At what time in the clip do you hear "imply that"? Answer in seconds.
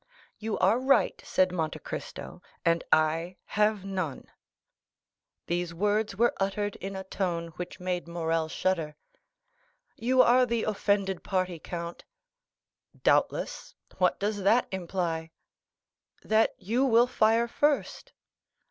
14.71-16.55